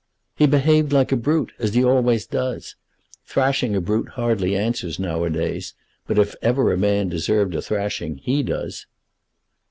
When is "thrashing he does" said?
7.61-8.87